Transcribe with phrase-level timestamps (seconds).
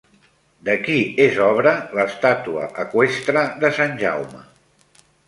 [0.69, 0.95] De qui
[1.25, 4.43] és obra l'estàtua eqüestre de Sant Jaume?